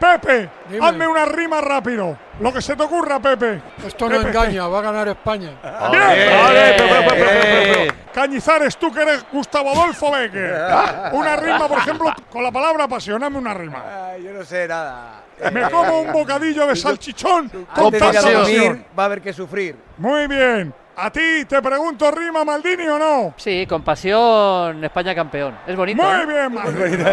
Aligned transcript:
Pepe, 0.00 0.48
hazme 0.80 1.06
una 1.06 1.26
rima 1.26 1.60
rápido. 1.60 2.16
Lo 2.40 2.50
que 2.50 2.62
se 2.62 2.74
te 2.74 2.82
ocurra, 2.82 3.20
Pepe. 3.20 3.60
Esto 3.86 4.08
no 4.08 4.18
engaña, 4.18 4.66
va 4.66 4.78
a 4.78 4.82
ganar 4.82 5.08
España. 5.08 5.50
Bien. 5.90 7.92
Cañizares, 8.12 8.76
tú 8.78 8.90
que 8.90 9.02
eres 9.02 9.24
Gustavo 9.30 9.70
Adolfo 9.72 10.10
Becker. 10.10 10.58
Una 11.12 11.36
rima, 11.36 11.68
por 11.68 11.78
ejemplo, 11.78 12.12
con 12.30 12.42
la 12.42 12.50
palabra 12.50 12.88
pasión. 12.88 13.22
Hazme 13.22 13.38
una 13.38 13.54
rima. 13.54 14.16
yo 14.22 14.32
no 14.32 14.44
sé 14.44 14.66
nada. 14.66 15.22
Me 15.52 15.70
como 15.70 16.00
un 16.00 16.12
bocadillo 16.12 16.66
de 16.66 16.76
salchichón 16.76 17.48
con 17.74 17.86
Antes 17.86 18.00
de 18.00 18.32
dormir, 18.32 18.58
pasión. 18.58 18.86
va 18.98 19.02
a 19.02 19.06
haber 19.06 19.22
que 19.22 19.32
sufrir. 19.32 19.76
Muy 19.98 20.26
bien. 20.26 20.74
A 20.96 21.10
ti 21.10 21.44
te 21.46 21.62
pregunto, 21.62 22.10
¿rima 22.10 22.44
Maldini 22.44 22.86
o 22.86 22.98
no? 22.98 23.32
Sí, 23.38 23.66
con 23.66 23.82
pasión, 23.82 24.84
España 24.84 25.14
campeón. 25.14 25.56
Es 25.66 25.74
bonito. 25.74 26.02
Muy 26.02 26.12
¿eh? 26.20 26.26
bien, 26.26 26.52
Maldini. 26.52 27.04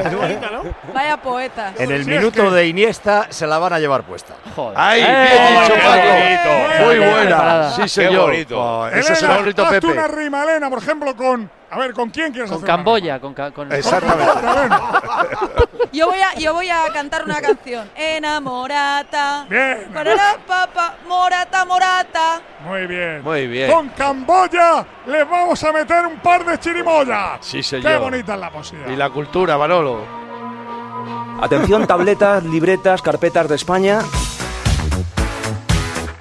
Vaya 0.94 1.18
poeta. 1.18 1.74
En 1.78 1.92
el 1.92 2.04
Si 2.04 2.12
es 2.12 2.18
minuto 2.20 2.44
que- 2.50 2.56
de 2.56 2.68
Iniesta 2.68 3.28
se 3.30 3.48
la 3.48 3.58
van 3.60 3.72
a 3.74 3.80
llevar 3.80 4.04
puesta. 4.04 4.34
Joder. 4.56 4.74
¡Ay, 4.78 5.02
¡Eh! 5.02 5.06
bien 5.08 5.64
dicho. 5.64 6.67
Muy 6.88 7.00
Qué 7.00 7.12
buena. 7.12 7.70
Sí, 7.72 7.82
Qué 7.84 7.88
señor. 7.90 8.22
bonito. 8.32 8.60
Oh, 8.60 8.88
eso 8.88 9.16
se 9.16 9.22
lo 9.22 9.28
ha 9.28 9.36
Elena, 9.36 9.36
escrito 9.38 9.64
haz 9.64 9.70
tú 9.80 9.88
Pepe. 9.88 9.88
una 10.00 10.08
rima, 10.08 10.44
Elena, 10.44 10.70
por 10.70 10.80
ejemplo, 10.80 11.16
con... 11.16 11.50
A 11.70 11.78
ver, 11.80 11.94
¿con 11.94 12.10
quién 12.10 12.32
quieres 12.32 12.50
Con 12.50 12.58
hacer 12.60 12.70
una 12.70 12.76
Camboya, 12.78 13.20
con, 13.20 13.34
ca- 13.34 13.52
con 13.52 13.72
Exactamente. 13.74 14.32
Yo 15.92 16.06
voy 16.08 16.20
a, 16.20 16.34
yo 16.36 16.54
voy 16.54 16.70
a 16.70 16.84
cantar 16.94 17.24
una 17.26 17.42
canción. 17.42 17.90
Enamorata. 17.96 19.46
Bien. 19.50 19.88
Parará, 19.94 20.38
papa, 20.46 20.96
morata, 21.08 21.66
morata. 21.66 22.42
Muy 22.66 22.86
bien. 22.88 23.22
Muy 23.24 23.48
bien. 23.48 23.72
Con 23.72 23.90
Camboya 23.90 24.86
les 25.08 25.28
vamos 25.30 25.62
a 25.64 25.72
meter 25.74 26.06
un 26.06 26.20
par 26.20 26.46
de 26.46 26.60
chirimoyas. 26.60 27.40
Sí, 27.42 27.64
señor. 27.64 27.92
Qué 27.92 27.98
bonita 27.98 28.34
es 28.36 28.40
la 28.40 28.50
posibilidad. 28.52 28.92
Y 28.92 28.96
la 28.96 29.10
cultura, 29.10 29.58
Manolo. 29.58 30.02
Atención, 31.42 31.86
tabletas, 31.88 32.44
libretas, 32.44 33.02
carpetas 33.02 33.48
de 33.48 33.56
España. 33.56 34.00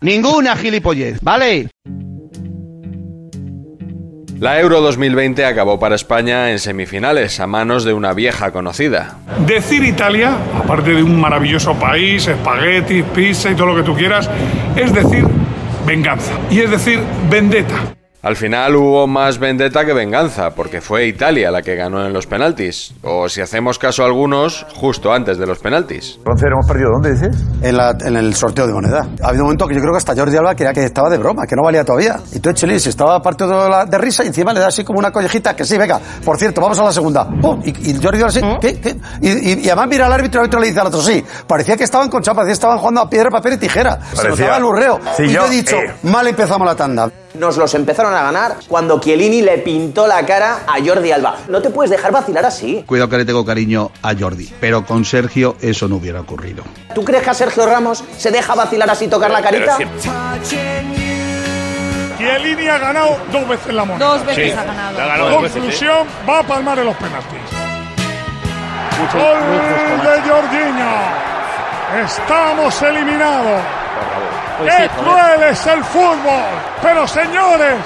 Ninguna 0.00 0.56
gilipollez, 0.56 1.18
¿vale? 1.22 1.68
La 4.40 4.60
Euro 4.60 4.80
2020 4.80 5.44
acabó 5.44 5.80
para 5.80 5.96
España 5.96 6.52
en 6.52 6.60
semifinales 6.60 7.40
a 7.40 7.48
manos 7.48 7.82
de 7.82 7.92
una 7.92 8.12
vieja 8.14 8.52
conocida. 8.52 9.18
Decir 9.44 9.82
Italia, 9.82 10.36
aparte 10.56 10.92
de 10.92 11.02
un 11.02 11.20
maravilloso 11.20 11.74
país, 11.74 12.28
espaguetis, 12.28 13.04
pizza 13.12 13.50
y 13.50 13.56
todo 13.56 13.66
lo 13.66 13.76
que 13.76 13.82
tú 13.82 13.96
quieras, 13.96 14.30
es 14.76 14.94
decir 14.94 15.24
venganza. 15.84 16.32
Y 16.50 16.60
es 16.60 16.70
decir 16.70 17.00
vendetta. 17.28 17.97
Al 18.20 18.34
final 18.34 18.74
hubo 18.74 19.06
más 19.06 19.38
vendetta 19.38 19.84
que 19.84 19.92
venganza, 19.92 20.50
porque 20.50 20.80
fue 20.80 21.06
Italia 21.06 21.52
la 21.52 21.62
que 21.62 21.76
ganó 21.76 22.04
en 22.04 22.12
los 22.12 22.26
penaltis. 22.26 22.92
O 23.02 23.28
si 23.28 23.40
hacemos 23.40 23.78
caso 23.78 24.02
a 24.02 24.06
algunos, 24.06 24.66
justo 24.74 25.12
antes 25.12 25.38
de 25.38 25.46
los 25.46 25.60
penaltis. 25.60 26.16
Entonces, 26.18 26.48
¿hemos 26.52 26.66
perdido 26.66 26.90
dónde 26.90 27.12
dices? 27.12 27.36
En, 27.62 27.76
la- 27.76 27.96
en 28.00 28.16
el 28.16 28.34
sorteo 28.34 28.66
de 28.66 28.72
moneda. 28.72 29.06
Ha 29.22 29.28
habido 29.28 29.44
un 29.44 29.50
momento 29.50 29.68
que 29.68 29.74
yo 29.76 29.80
creo 29.80 29.92
que 29.92 29.98
hasta 29.98 30.16
Jordi 30.16 30.36
Alba 30.36 30.56
creía 30.56 30.72
que 30.72 30.82
estaba 30.82 31.08
de 31.08 31.16
broma, 31.16 31.44
que 31.48 31.54
no 31.54 31.62
valía 31.62 31.84
todavía. 31.84 32.16
Y 32.32 32.40
tú, 32.40 32.52
Chelis, 32.52 32.88
estaba 32.88 33.22
parte 33.22 33.46
de, 33.46 33.52
la- 33.54 33.84
de 33.86 33.98
risa 33.98 34.24
y 34.24 34.26
encima 34.26 34.52
le 34.52 34.58
da 34.60 34.66
así 34.66 34.82
como 34.82 34.98
una 34.98 35.12
collejita 35.12 35.54
que 35.54 35.64
sí, 35.64 35.78
venga, 35.78 36.00
por 36.24 36.38
cierto, 36.38 36.60
vamos 36.60 36.78
a 36.80 36.84
la 36.84 36.92
segunda. 36.92 37.24
¡Pum! 37.40 37.62
Y, 37.64 37.90
y 37.92 38.02
Jordi 38.02 38.18
Alba 38.18 38.28
así, 38.30 38.40
¿qué? 38.60 38.80
¿Qué? 38.80 38.96
Y, 39.22 39.28
y- 39.30 39.60
y 39.60 39.66
además 39.68 39.86
mira 39.90 40.06
al 40.06 40.12
árbitro 40.12 40.40
y 40.40 40.42
el 40.42 40.44
árbitro 40.46 40.60
le 40.60 40.66
dice 40.66 40.80
al 40.80 40.88
otro, 40.88 41.00
sí. 41.02 41.24
Parecía 41.46 41.76
que 41.76 41.84
estaban 41.84 42.08
con 42.10 42.20
chapa, 42.20 42.38
parecía 42.38 42.50
que 42.50 42.54
estaban 42.54 42.78
jugando 42.78 43.00
a 43.02 43.08
piedra, 43.08 43.30
papel 43.30 43.52
y 43.52 43.58
tijera. 43.58 44.00
Se 44.10 44.16
Parecía- 44.16 44.30
notaba 44.46 44.56
el 44.56 44.64
urreo. 44.64 44.98
Sí, 45.16 45.22
y 45.22 45.28
yo 45.28 45.42
yo, 45.42 45.46
he 45.46 45.50
dicho, 45.50 45.76
eh. 45.76 45.94
mal 46.02 46.26
empezamos 46.26 46.66
la 46.66 46.74
tanda. 46.74 47.08
Nos 47.38 47.56
los 47.56 47.72
empezaron 47.74 48.12
a 48.14 48.22
ganar 48.22 48.56
cuando 48.66 49.00
Chiellini 49.00 49.42
le 49.42 49.58
pintó 49.58 50.06
la 50.06 50.26
cara 50.26 50.64
a 50.66 50.84
Jordi 50.84 51.12
Alba. 51.12 51.36
No 51.48 51.62
te 51.62 51.70
puedes 51.70 51.90
dejar 51.90 52.10
vacilar 52.10 52.44
así. 52.44 52.82
Cuidado 52.86 53.08
que 53.08 53.18
le 53.18 53.24
tengo 53.24 53.44
cariño 53.44 53.92
a 54.02 54.14
Jordi, 54.18 54.52
pero 54.60 54.84
con 54.84 55.04
Sergio 55.04 55.56
eso 55.60 55.86
no 55.88 55.96
hubiera 55.96 56.20
ocurrido. 56.20 56.64
¿Tú 56.94 57.04
crees 57.04 57.22
que 57.22 57.30
a 57.30 57.34
Sergio 57.34 57.64
Ramos 57.66 58.02
se 58.16 58.30
deja 58.30 58.54
vacilar 58.54 58.90
así 58.90 59.06
tocar 59.06 59.30
la 59.30 59.40
carita? 59.40 59.78
Chiellini 62.18 62.66
ha 62.66 62.78
ganado 62.78 63.16
dos 63.30 63.48
veces 63.48 63.72
la 63.72 63.84
moneda. 63.84 64.06
Dos 64.08 64.26
veces 64.26 64.56
ha 64.56 64.64
ganado. 64.64 65.40
Conclusión, 65.40 66.06
va 66.28 66.40
a 66.40 66.42
palmar 66.42 66.78
en 66.80 66.86
los 66.86 66.96
penaltis. 66.96 67.38
Gol 69.12 70.02
de 70.02 70.28
Jorginho. 70.28 70.92
Estamos 72.04 72.82
eliminados. 72.82 73.62
Pues 74.58 74.74
¡Qué 74.74 74.82
sí, 74.82 74.88
cruel 75.00 75.42
es 75.50 75.66
el 75.66 75.84
fútbol! 75.84 76.44
Pero 76.82 77.06
señores, 77.06 77.76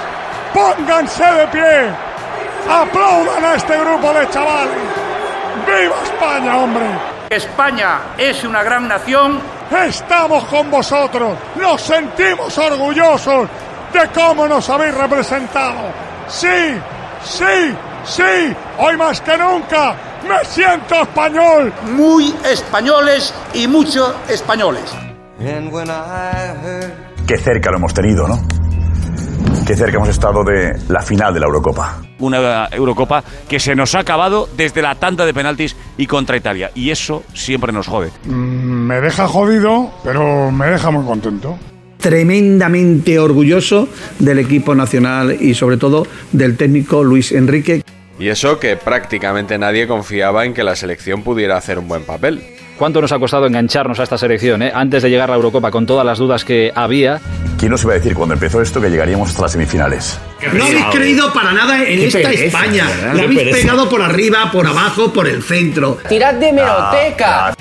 pónganse 0.53 1.23
de 1.23 1.47
pie. 1.47 1.89
Aplaudan 2.69 3.45
a 3.45 3.55
este 3.55 3.77
grupo 3.77 4.13
de 4.13 4.29
chavales. 4.29 4.73
¡Viva 5.67 5.95
España, 6.03 6.57
hombre! 6.57 6.85
España 7.29 7.99
es 8.17 8.43
una 8.43 8.63
gran 8.63 8.87
nación. 8.87 9.39
Estamos 9.87 10.45
con 10.45 10.69
vosotros. 10.69 11.37
Nos 11.55 11.81
sentimos 11.81 12.57
orgullosos 12.57 13.49
de 13.91 14.07
cómo 14.09 14.47
nos 14.47 14.69
habéis 14.69 14.95
representado. 14.95 15.91
Sí, 16.27 16.75
sí, 17.23 17.75
sí. 18.03 18.55
Hoy 18.77 18.97
más 18.97 19.21
que 19.21 19.37
nunca 19.37 19.95
me 20.27 20.43
siento 20.45 20.95
español. 20.95 21.73
Muy 21.91 22.35
españoles 22.43 23.33
y 23.53 23.67
mucho 23.67 24.15
españoles. 24.27 25.12
Qué 27.27 27.37
cerca 27.37 27.71
lo 27.71 27.77
hemos 27.77 27.93
tenido, 27.93 28.27
¿no? 28.27 28.39
Qué 29.65 29.75
cerca 29.75 29.97
hemos 29.97 30.09
estado 30.09 30.43
de 30.43 30.77
la 30.89 31.01
final 31.01 31.33
de 31.33 31.39
la 31.39 31.45
Eurocopa. 31.47 32.01
Una 32.19 32.67
Eurocopa 32.71 33.23
que 33.47 33.59
se 33.59 33.75
nos 33.75 33.95
ha 33.95 33.99
acabado 33.99 34.47
desde 34.55 34.81
la 34.81 34.95
tanda 34.95 35.25
de 35.25 35.33
penaltis 35.33 35.75
y 35.97 36.05
contra 36.05 36.37
Italia. 36.37 36.71
Y 36.75 36.91
eso 36.91 37.23
siempre 37.33 37.71
nos 37.71 37.87
jode. 37.87 38.11
Mm, 38.25 38.87
Me 38.87 39.01
deja 39.01 39.27
jodido, 39.27 39.91
pero 40.03 40.51
me 40.51 40.67
deja 40.67 40.91
muy 40.91 41.05
contento. 41.05 41.57
Tremendamente 41.97 43.17
orgulloso 43.19 43.87
del 44.19 44.39
equipo 44.39 44.75
nacional 44.75 45.37
y 45.39 45.53
sobre 45.53 45.77
todo 45.77 46.05
del 46.33 46.57
técnico 46.57 47.03
Luis 47.03 47.31
Enrique. 47.31 47.83
Y 48.19 48.27
eso 48.27 48.59
que 48.59 48.75
prácticamente 48.75 49.57
nadie 49.57 49.87
confiaba 49.87 50.45
en 50.45 50.53
que 50.53 50.63
la 50.63 50.75
selección 50.75 51.23
pudiera 51.23 51.57
hacer 51.57 51.79
un 51.79 51.87
buen 51.87 52.03
papel. 52.03 52.43
¿Cuánto 52.83 52.99
nos 52.99 53.13
ha 53.13 53.17
costado 53.17 53.47
engancharnos 53.47 53.97
a 54.01 54.03
esta 54.03 54.17
selección? 54.17 54.61
eh? 54.61 54.69
Antes 54.75 55.03
de 55.03 55.09
llegar 55.09 55.29
a 55.29 55.31
la 55.31 55.35
Eurocopa, 55.37 55.71
con 55.71 55.85
todas 55.85 56.05
las 56.05 56.17
dudas 56.17 56.43
que 56.43 56.69
había. 56.75 57.21
¿Quién 57.57 57.71
nos 57.71 57.81
iba 57.85 57.93
a 57.93 57.95
decir 57.95 58.13
cuando 58.13 58.33
empezó 58.33 58.61
esto 58.61 58.81
que 58.81 58.89
llegaríamos 58.89 59.29
hasta 59.29 59.43
las 59.43 59.53
semifinales? 59.53 60.19
No 60.51 60.65
habéis 60.65 60.83
creído 60.91 61.31
para 61.31 61.53
nada 61.53 61.77
en 61.81 61.97
Qué 61.97 62.07
esta 62.07 62.19
pereza, 62.19 62.43
España. 62.43 62.85
¿verdad? 62.89 63.13
La 63.13 63.23
habéis 63.23 63.39
pereza. 63.39 63.57
pegado 63.57 63.87
por 63.89 64.01
arriba, 64.01 64.51
por 64.51 64.67
abajo, 64.67 65.13
por 65.13 65.29
el 65.29 65.41
centro. 65.41 65.97
Tirad 66.09 66.33
de 66.33 66.49
hemeroteca. 66.49 67.53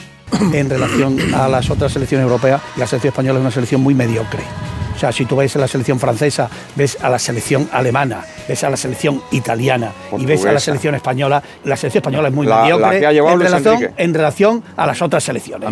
En 0.53 0.69
relación 0.69 1.17
a 1.37 1.47
las 1.47 1.71
otras 1.71 1.93
selecciones 1.93 2.25
europeas, 2.25 2.61
la 2.77 2.89
selección 2.89 3.13
española 3.13 3.39
es 3.39 3.43
una 3.43 3.51
selección 3.53 3.81
muy 3.81 3.95
mediocre. 3.95 4.43
Sea, 5.03 5.11
si 5.11 5.25
tú 5.25 5.35
ves 5.35 5.57
a 5.57 5.59
la 5.59 5.67
selección 5.67 5.99
francesa, 5.99 6.49
ves 6.77 6.97
a 7.03 7.09
la 7.11 7.19
selección 7.19 7.69
alemana, 7.73 8.21
ves 8.47 8.63
a 8.63 8.71
la 8.71 8.77
selección 8.77 9.21
italiana 9.33 9.91
y 10.17 10.25
ves 10.25 10.45
a 10.47 10.53
la 10.53 10.61
selección 10.61 10.95
española, 10.95 11.43
la 11.65 11.77
selección 11.77 12.03
española 12.03 12.29
es 12.29 12.35
muy 12.35 12.47
La- 12.47 12.63
mediocre 12.63 12.99
en, 13.09 13.41
relación, 13.41 13.95
en 13.97 14.15
relación 14.15 14.63
a 14.77 14.87
las 14.87 15.03
otras 15.03 15.25
selecciones. 15.25 15.69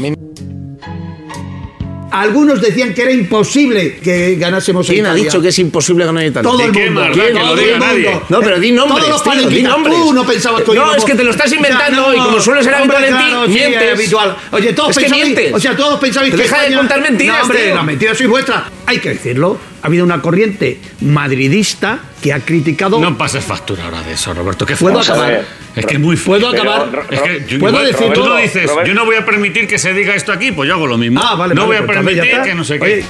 Algunos 2.11 2.61
decían 2.61 2.93
que 2.95 3.03
era 3.03 3.13
imposible 3.13 3.97
que 4.03 4.37
ganásemos 4.37 4.87
¿Quién 4.87 5.07
ha 5.07 5.11
Italia. 5.11 5.25
dicho 5.25 5.41
que 5.43 5.49
es 5.49 5.59
imposible 5.61 6.05
ganar 6.05 6.25
a 6.25 6.27
Italia? 6.27 6.51
Todo 6.51 6.61
el 6.63 6.73
mundo. 6.73 7.03
¿Quién? 7.13 7.35
Todo 7.35 7.45
Que 7.45 7.45
lo 7.45 7.53
el 7.53 7.59
diga 7.59 7.73
mundo. 7.79 7.87
nadie. 7.87 8.21
No, 8.29 8.41
pero 8.41 8.59
di 8.59 8.73
nombres, 8.73 9.05
Todos 9.07 9.25
los 9.27 9.37
tío, 9.39 9.49
di 9.49 9.63
nombres. 9.63 9.95
Tú 9.97 10.13
no 10.13 10.25
pensabas 10.27 10.61
que 10.63 10.67
No, 10.69 10.75
íbamos- 10.75 10.97
es 10.97 11.05
que 11.05 11.15
te 11.15 11.25
lo 11.25 11.31
estás 11.31 11.53
inventando 11.53 12.03
no, 12.09 12.15
y 12.15 12.19
como 12.19 12.41
suele 12.41 12.63
ser 12.65 12.75
hombre, 12.75 12.97
habitual 12.97 13.05
en 13.05 13.25
ti, 13.27 13.31
claro, 13.31 13.47
sí, 13.47 13.53
mientes. 13.53 13.83
es 13.83 13.93
habitual. 13.95 14.37
Oye, 14.53 14.73
todos 14.73 14.97
Es 14.97 15.05
que 15.05 15.11
mientes. 15.11 15.53
o 15.55 15.61
sea, 15.61 15.77
todos 15.77 16.01
pensabais 16.01 16.31
que 16.35 16.37
Deja 16.43 16.63
de 16.63 16.75
contar 16.75 17.01
mentiras, 17.01 17.37
No, 17.39 17.43
hombre, 17.45 17.63
tío. 17.65 17.75
las 17.75 17.85
mentiras 17.85 18.17
sois 18.19 18.29
vuestras. 18.31 18.63
Hay 18.87 18.99
que 18.99 19.09
decirlo. 19.11 19.59
Ha 19.83 19.87
habido 19.87 20.05
una 20.05 20.21
corriente 20.21 20.79
madridista 21.01 22.01
que 22.23 22.33
ha 22.35 22.41
criticado. 22.41 23.01
No 23.01 23.17
pases 23.17 23.45
factura 23.45 23.85
ahora 23.85 24.03
de 24.03 24.13
eso, 24.13 24.35
Roberto. 24.35 24.67
¿Qué 24.67 24.77
¿Puedo 24.77 25.01
acabar? 25.01 25.43
Es 25.75 25.87
que 25.87 25.95
es 25.95 26.01
muy 26.01 26.17
fuerte. 26.17 26.47
¿Puedo 26.47 26.63
acabar? 26.63 27.07
Es 27.11 27.21
que 27.23 27.45
yo- 27.49 27.59
¿Puedo 27.59 27.79
igual, 27.81 27.93
decir 27.93 28.13
Tú 28.13 28.37
dices, 28.37 28.69
Roberto. 28.69 28.89
yo 28.89 28.95
no 28.95 29.05
voy 29.07 29.17
a 29.17 29.25
permitir 29.25 29.67
que 29.67 29.79
se 29.79 29.95
diga 29.95 30.15
esto 30.15 30.33
aquí, 30.33 30.53
pues 30.53 30.69
yo 30.69 30.75
hago 30.75 30.87
lo 30.87 30.99
mismo. 30.99 31.21
Ah, 31.25 31.35
vale, 31.35 31.55
no 31.55 31.63
vale, 31.63 31.79
voy 31.79 31.83
a 31.83 31.87
pues 31.87 31.99
permitir 31.99 32.43
que 32.43 32.55
no 32.55 32.63
sé 32.65 32.75
Oye, 32.81 32.97
qué. 33.01 33.05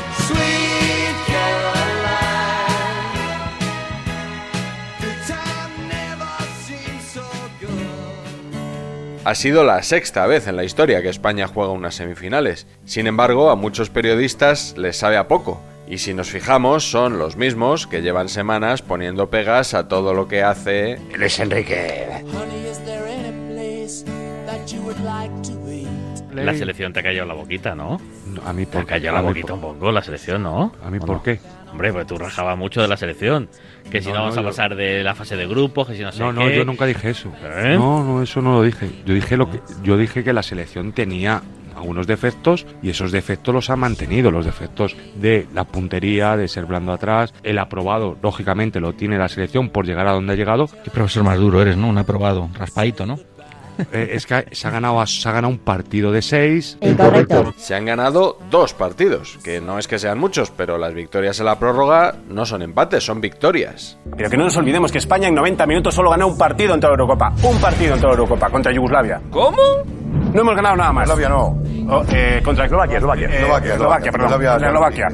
Ha 9.25 9.35
sido 9.35 9.65
la 9.65 9.83
sexta 9.83 10.27
vez 10.27 10.47
en 10.47 10.57
la 10.57 10.65
historia 10.65 11.03
que 11.03 11.09
España 11.11 11.47
juega 11.47 11.73
unas 11.73 11.95
semifinales. 11.95 12.67
Sin 12.87 13.07
embargo, 13.07 13.51
a 13.51 13.57
muchos 13.57 13.91
periodistas 13.91 14.75
les 14.79 14.97
sabe 14.97 15.19
a 15.19 15.29
poco. 15.29 15.61
Y 15.91 15.99
si 15.99 16.15
nos 16.15 16.31
fijamos, 16.31 16.89
son 16.89 17.19
los 17.19 17.37
mismos 17.37 17.87
que 17.89 18.01
llevan 18.01 18.29
semanas 18.29 18.81
poniendo 18.81 19.29
pegas 19.29 19.75
a 19.75 19.89
todo 19.89 20.15
lo 20.15 20.29
que 20.29 20.43
hace 20.43 20.99
Luis 21.19 21.39
Enrique. 21.41 22.07
La 26.33 26.55
selección 26.55 26.93
te 26.93 27.01
ha 27.01 27.03
callado 27.03 27.27
la 27.27 27.35
boquita, 27.35 27.75
¿no? 27.75 28.01
A 28.47 28.53
mí 28.53 28.65
Te 28.65 28.79
ha 28.79 28.81
por 28.81 28.87
callado 28.87 29.17
la 29.17 29.23
boquita 29.23 29.49
por- 29.49 29.57
un 29.73 29.79
poco 29.79 29.91
la 29.93 30.03
selección, 30.03 30.43
¿no? 30.45 30.73
¿A 30.83 30.91
mí 30.91 30.99
¿O 30.99 31.07
por 31.07 31.17
no? 31.17 31.23
qué? 31.25 31.41
Hombre, 31.71 31.93
pues 31.93 32.07
tú 32.07 32.19
rajabas 32.19 32.59
mucho 32.59 32.83
de 32.83 32.89
la 32.89 32.97
selección. 32.97 33.49
Que 33.91 34.01
si 34.03 34.09
no, 34.09 34.15
No, 34.15 34.21
vamos 34.21 34.35
no, 34.37 34.41
a 34.41 34.45
yo- 34.45 34.49
pasar 34.51 34.75
de 34.77 35.03
la 35.03 35.15
fase 35.15 35.37
de 35.37 35.47
grupos, 35.47 35.89
que 35.89 35.97
si 35.97 36.03
no 36.03 36.13
sé 36.13 36.21
No, 36.21 36.33
no, 36.33 36.47
qué. 36.47 36.57
yo 36.57 36.65
nunca 36.65 36.87
dije 36.87 37.11
eso. 37.11 37.33
¿Eh? 37.43 37.77
No, 37.79 38.05
no, 38.05 38.23
eso 38.23 38.41
no 38.43 38.55
lo 38.55 38.63
dije. 38.63 38.91
Yo 39.07 39.15
dije 39.15 39.37
lo 39.37 39.51
que 39.51 39.61
yo 39.83 39.97
dije 39.97 40.23
que 40.25 40.33
la 40.33 40.43
selección 40.43 40.93
tenía 40.93 41.43
algunos 41.77 42.07
defectos 42.07 42.67
y 42.83 42.91
esos 42.91 43.11
defectos 43.11 43.55
los 43.55 43.71
ha 43.71 43.77
mantenido, 43.77 44.31
los 44.31 44.45
defectos 44.45 44.95
de 45.15 45.47
la 45.55 45.65
puntería, 45.65 46.37
de 46.37 46.47
ser 46.49 46.67
blando 46.67 46.93
atrás, 46.93 47.33
el 47.43 47.59
aprobado, 47.59 48.19
lógicamente 48.23 48.81
lo 48.81 48.93
tiene 48.93 49.17
la 49.17 49.29
selección 49.29 49.71
por 49.71 49.87
llegar 49.87 50.07
a 50.07 50.13
donde 50.13 50.33
ha 50.35 50.37
llegado. 50.37 50.69
Qué 50.85 50.91
profesor 50.91 51.25
más 51.25 51.39
duro 51.39 51.63
eres, 51.63 51.77
¿no? 51.79 51.89
Un 51.89 51.97
aprobado, 51.97 52.51
raspadito, 52.59 53.07
¿no? 53.07 53.19
Eh, 53.93 54.11
es 54.13 54.27
que 54.27 54.47
se 54.53 54.69
ha 54.69 54.71
ganado 54.71 55.05
se 55.07 55.29
ha 55.29 55.33
ganado 55.33 55.53
un 55.53 55.59
partido 55.59 56.13
de 56.13 56.23
seis. 56.23 56.79
Se 57.57 57.75
han 57.75 57.85
ganado 57.87 58.39
dos 58.51 58.75
partidos, 58.75 59.39
que 59.43 59.61
no 59.61 59.79
es 59.79 59.89
que 59.89 59.99
sean 59.99 60.19
muchos, 60.19 60.51
pero 60.51 60.79
las 60.79 60.95
victorias 60.95 61.39
en 61.41 61.47
la 61.47 61.59
prórroga 61.59 62.17
no 62.29 62.45
son 62.45 62.63
empates, 62.63 63.05
son 63.05 63.21
victorias. 63.21 63.99
Pero 64.17 64.31
que 64.31 64.37
no 64.37 64.45
nos 64.45 64.57
olvidemos 64.57 64.93
que 64.93 64.99
España 64.99 65.29
en 65.29 65.35
90 65.35 65.67
minutos 65.67 65.95
solo 65.95 66.11
ganó 66.11 66.29
un 66.29 66.39
partido 66.39 66.75
en 66.75 66.81
toda 66.81 66.93
la 66.93 67.03
Eurocopa. 67.03 67.33
Un 67.43 67.61
partido 67.61 67.95
en 67.95 68.01
toda 68.01 68.15
la 68.15 68.19
Eurocopa 68.21 68.51
contra 68.51 68.73
Yugoslavia. 68.73 69.21
¿Cómo? 69.31 69.57
No 70.33 70.41
hemos 70.41 70.55
ganado 70.55 70.77
nada 70.77 70.93
más. 70.93 71.09
Yugoslavia 71.09 71.29
no. 71.29 71.71
Oh, 71.93 72.05
eh, 72.13 72.41
contra 72.45 72.67
Eslovaquia, 72.67 72.99
Eslovaquia, 72.99 73.29
eh, 73.29 73.37
Eslovaquia, 73.39 73.75
Eslovaquia, 73.75 74.13
perdón. 74.13 74.63
Eslovaquia, 74.63 75.09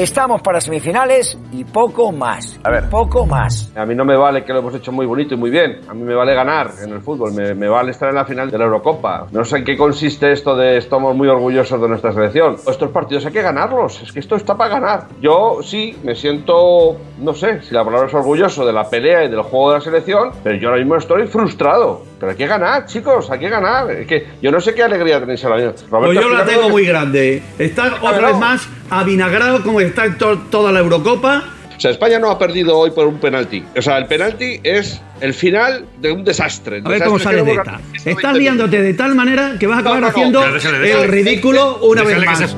Estamos 0.00 0.40
para 0.40 0.62
semifinales 0.62 1.36
y 1.52 1.62
poco 1.62 2.10
más. 2.10 2.58
A 2.64 2.70
ver. 2.70 2.88
Poco 2.88 3.26
más. 3.26 3.70
A 3.76 3.84
mí 3.84 3.94
no 3.94 4.06
me 4.06 4.16
vale 4.16 4.42
que 4.46 4.52
lo 4.54 4.60
hemos 4.60 4.74
hecho 4.74 4.92
muy 4.92 5.04
bonito 5.04 5.34
y 5.34 5.36
muy 5.36 5.50
bien. 5.50 5.82
A 5.90 5.92
mí 5.92 6.02
me 6.04 6.14
vale 6.14 6.34
ganar 6.34 6.70
en 6.82 6.94
el 6.94 7.02
fútbol. 7.02 7.34
Me, 7.34 7.52
me 7.52 7.68
vale 7.68 7.90
estar 7.90 8.08
en 8.08 8.14
la 8.14 8.24
final 8.24 8.50
de 8.50 8.56
la 8.56 8.64
Eurocopa. 8.64 9.26
No 9.30 9.44
sé 9.44 9.58
en 9.58 9.64
qué 9.64 9.76
consiste 9.76 10.32
esto 10.32 10.56
de 10.56 10.78
estamos 10.78 11.14
muy 11.14 11.28
orgullosos 11.28 11.78
de 11.78 11.86
nuestra 11.86 12.12
selección. 12.12 12.56
Estos 12.66 12.88
partidos 12.88 13.26
hay 13.26 13.32
que 13.32 13.42
ganarlos. 13.42 14.00
Es 14.00 14.10
que 14.10 14.20
esto 14.20 14.36
está 14.36 14.56
para 14.56 14.80
ganar. 14.80 15.08
Yo 15.20 15.58
sí 15.62 15.94
me 16.02 16.14
siento, 16.14 16.96
no 17.18 17.34
sé 17.34 17.60
si 17.60 17.74
la 17.74 17.84
palabra 17.84 18.08
es 18.08 18.14
orgulloso 18.14 18.64
de 18.64 18.72
la 18.72 18.88
pelea 18.88 19.24
y 19.24 19.28
del 19.28 19.42
juego 19.42 19.72
de 19.72 19.78
la 19.80 19.84
selección, 19.84 20.30
pero 20.42 20.56
yo 20.56 20.68
ahora 20.68 20.80
mismo 20.80 20.96
estoy 20.96 21.26
frustrado. 21.26 22.09
Pero 22.20 22.32
hay 22.32 22.36
que 22.38 22.46
ganar, 22.46 22.84
chicos, 22.84 23.30
hay 23.30 23.38
que 23.40 23.48
ganar. 23.48 23.90
Es 23.90 24.06
que 24.06 24.26
yo 24.42 24.52
no 24.52 24.60
sé 24.60 24.74
qué 24.74 24.82
alegría 24.82 25.18
tenéis 25.18 25.42
ahora 25.42 25.56
mismo. 25.56 25.72
Pues 25.88 26.14
yo 26.20 26.28
la 26.28 26.44
tengo 26.44 26.64
que- 26.66 26.68
muy 26.68 26.84
grande. 26.84 27.42
Está 27.58 27.86
otra 27.94 28.18
Claro. 28.18 28.26
vez 28.26 28.36
más 28.36 28.68
avinagrado 28.90 29.62
como 29.62 29.80
está 29.80 30.14
to- 30.18 30.38
toda 30.50 30.70
la 30.70 30.80
Eurocopa. 30.80 31.44
O 31.76 31.80
sea, 31.80 31.90
España 31.92 32.18
no 32.18 32.30
ha 32.30 32.38
perdido 32.38 32.76
hoy 32.76 32.90
por 32.90 33.06
un 33.06 33.18
penalti. 33.18 33.64
O 33.74 33.80
sea, 33.80 33.96
el 33.96 34.04
penalti 34.04 34.60
es 34.62 35.00
el 35.22 35.32
final 35.32 35.86
de 35.98 36.12
un 36.12 36.22
desastre. 36.22 36.82
A 36.84 36.88
ver 36.90 37.02
cómo 37.04 37.18
sales 37.18 37.42
de 37.46 37.52
esta. 37.54 37.80
Estás 38.04 38.36
liándote 38.36 38.82
de 38.82 38.92
tal 38.92 39.14
manera 39.14 39.54
que 39.58 39.66
vas 39.66 39.78
a 39.78 39.80
acabar 39.80 40.00
no, 40.00 40.06
no. 40.06 40.08
haciendo 40.10 40.44
el 40.44 41.08
ridículo 41.08 41.78
una 41.78 42.02
vez 42.02 42.22
más. 42.22 42.54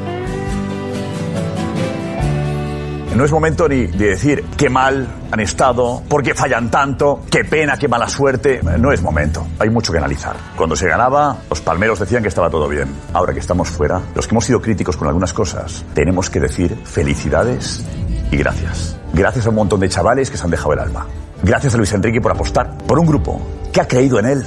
No 3.17 3.27
es 3.27 3.31
momento 3.31 3.69
ni 3.69 3.87
de 3.87 4.07
decir 4.09 4.43
qué 4.57 4.71
mal 4.71 5.07
han 5.31 5.41
estado, 5.41 6.03
por 6.09 6.23
qué 6.23 6.35
fallan 6.35 6.71
tanto, 6.71 7.21
qué 7.31 7.45
pena, 7.45 7.77
qué 7.77 7.87
mala 7.87 8.09
suerte. 8.09 8.61
No 8.79 8.91
es 8.91 9.03
momento. 9.03 9.47
Hay 9.59 9.69
mucho 9.69 9.93
que 9.93 9.99
analizar. 9.99 10.35
Cuando 10.57 10.75
se 10.75 10.89
ganaba, 10.89 11.37
los 11.51 11.61
palmeros 11.61 11.99
decían 11.99 12.23
que 12.23 12.31
estaba 12.31 12.49
todo 12.49 12.69
bien. 12.69 12.89
Ahora 13.13 13.35
que 13.35 13.41
estamos 13.41 13.69
fuera, 13.69 14.01
los 14.15 14.27
que 14.27 14.35
hemos 14.35 14.47
sido 14.47 14.63
críticos 14.63 14.97
con 14.97 15.09
algunas 15.09 15.33
cosas, 15.35 15.85
tenemos 15.93 16.31
que 16.31 16.41
decir 16.41 16.75
felicidades 16.85 17.85
y 18.31 18.37
gracias. 18.39 18.99
Gracias 19.13 19.45
a 19.47 19.51
un 19.51 19.57
montón 19.57 19.81
de 19.81 19.91
chavales 19.91 20.31
que 20.31 20.39
se 20.39 20.45
han 20.45 20.51
dejado 20.51 20.73
el 20.73 20.79
alma. 20.79 21.07
Gracias 21.43 21.75
a 21.75 21.77
Luis 21.77 21.93
Enrique 21.93 22.21
por 22.21 22.33
apostar 22.33 22.79
por 22.79 22.99
un 22.99 23.07
grupo 23.07 23.43
que 23.73 23.81
ha 23.83 23.87
creído 23.87 24.19
en 24.21 24.27
él. 24.27 24.43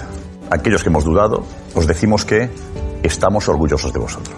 Aquellos 0.49 0.81
que 0.81 0.89
hemos 0.89 1.03
dudado, 1.03 1.45
os 1.75 1.85
decimos 1.85 2.25
que 2.25 2.49
estamos 3.03 3.47
orgullosos 3.47 3.93
de 3.93 3.99
vosotros. 3.99 4.35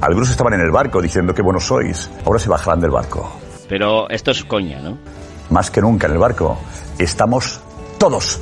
Algunos 0.00 0.30
estaban 0.30 0.54
en 0.54 0.60
el 0.60 0.70
barco 0.70 1.02
diciendo 1.02 1.34
que 1.34 1.42
buenos 1.42 1.66
sois. 1.66 2.08
Ahora 2.24 2.38
se 2.38 2.48
bajarán 2.48 2.80
del 2.80 2.90
barco. 2.90 3.30
Pero 3.68 4.08
esto 4.10 4.30
es 4.30 4.44
coña, 4.44 4.80
¿no? 4.80 4.98
Más 5.50 5.70
que 5.70 5.80
nunca 5.80 6.06
en 6.06 6.14
el 6.14 6.18
barco. 6.18 6.58
Estamos 6.98 7.60
todos. 7.98 8.40